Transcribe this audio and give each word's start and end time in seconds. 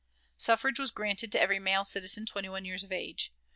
Suffrage 0.35 0.79
was 0.79 0.89
granted 0.89 1.31
to 1.31 1.39
every 1.39 1.59
male 1.59 1.85
citizen 1.85 2.25
twenty 2.25 2.49
one 2.49 2.65
years 2.65 2.83
of 2.83 2.91
age. 2.91 3.31